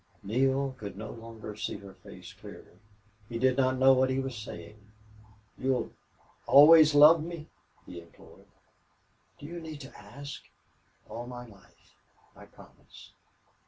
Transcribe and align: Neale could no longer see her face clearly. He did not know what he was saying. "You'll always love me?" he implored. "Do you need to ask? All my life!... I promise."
Neale 0.23 0.73
could 0.79 0.97
no 0.97 1.11
longer 1.11 1.55
see 1.55 1.77
her 1.77 1.93
face 1.93 2.33
clearly. 2.33 2.79
He 3.29 3.37
did 3.37 3.55
not 3.55 3.77
know 3.77 3.93
what 3.93 4.09
he 4.09 4.17
was 4.17 4.35
saying. 4.35 4.79
"You'll 5.59 5.91
always 6.47 6.95
love 6.95 7.23
me?" 7.23 7.49
he 7.85 8.01
implored. 8.01 8.47
"Do 9.37 9.45
you 9.45 9.61
need 9.61 9.79
to 9.81 9.95
ask? 9.95 10.41
All 11.07 11.27
my 11.27 11.45
life!... 11.45 11.93
I 12.35 12.47
promise." 12.47 13.11